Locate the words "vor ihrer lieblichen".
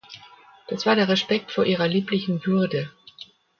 1.51-2.43